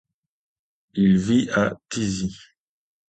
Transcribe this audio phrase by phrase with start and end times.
[0.95, 2.35] Il vit à Thizy.